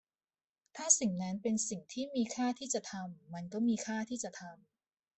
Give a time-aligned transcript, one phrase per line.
[0.75, 4.65] ถ้าสิ่งนั้นเป็นสิ่งที่มีค่าที่จะทำ มันก็มีค่าที่จะทำ